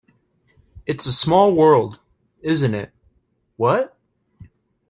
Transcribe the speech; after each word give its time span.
It's 0.87 1.05
a 1.05 1.13
small 1.13 1.53
world, 1.53 1.99
isn't 2.41 2.73
it, 2.73 2.91
what? 3.55 3.95